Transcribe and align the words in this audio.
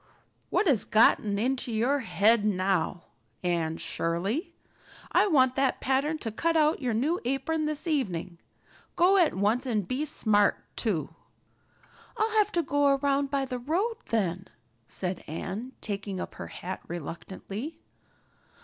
"What 0.49 0.65
has 0.67 0.83
got 0.83 1.19
into 1.19 1.71
your 1.71 1.99
head 1.99 2.43
now, 2.43 3.03
Anne 3.43 3.77
Shirley? 3.77 4.51
I 5.11 5.27
want 5.27 5.55
that 5.55 5.79
pattern 5.79 6.17
to 6.25 6.31
cut 6.31 6.57
out 6.57 6.81
your 6.81 6.95
new 6.95 7.21
apron 7.23 7.65
this 7.65 7.85
evening. 7.85 8.39
Go 8.95 9.17
at 9.17 9.35
once 9.35 9.67
and 9.67 9.87
be 9.87 10.05
smart 10.05 10.57
too." 10.75 11.13
"I'll 12.17 12.31
have 12.31 12.51
to 12.53 12.63
go 12.63 12.95
around 12.97 13.29
by 13.29 13.45
the 13.45 13.59
road, 13.59 13.97
then," 14.09 14.47
said 14.87 15.23
Anne, 15.27 15.73
taking 15.81 16.19
up 16.19 16.33
her 16.33 16.47
hat 16.47 16.81
reluctantly. 16.87 17.79